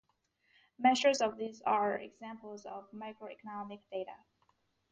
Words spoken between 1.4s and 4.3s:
are examples of macro-economic data.